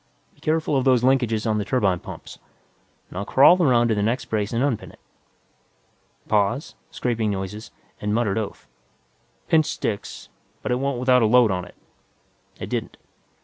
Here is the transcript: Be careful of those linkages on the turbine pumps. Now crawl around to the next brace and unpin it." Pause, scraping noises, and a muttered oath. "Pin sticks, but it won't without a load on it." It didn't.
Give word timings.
Be 0.33 0.39
careful 0.41 0.75
of 0.75 0.83
those 0.83 1.03
linkages 1.03 1.47
on 1.47 1.59
the 1.59 1.63
turbine 1.63 1.99
pumps. 1.99 2.39
Now 3.11 3.23
crawl 3.23 3.61
around 3.61 3.89
to 3.89 3.93
the 3.93 4.01
next 4.01 4.25
brace 4.31 4.51
and 4.51 4.63
unpin 4.63 4.91
it." 4.91 4.99
Pause, 6.27 6.73
scraping 6.89 7.29
noises, 7.29 7.69
and 7.99 8.09
a 8.11 8.15
muttered 8.15 8.39
oath. 8.39 8.67
"Pin 9.47 9.61
sticks, 9.61 10.29
but 10.63 10.71
it 10.71 10.79
won't 10.79 10.99
without 10.99 11.21
a 11.21 11.27
load 11.27 11.51
on 11.51 11.65
it." 11.65 11.75
It 12.59 12.67
didn't. 12.67 12.97